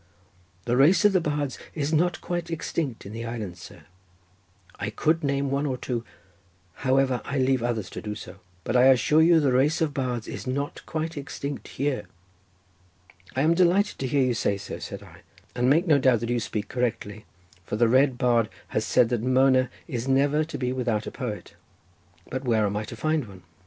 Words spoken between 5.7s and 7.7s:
two—however, I leave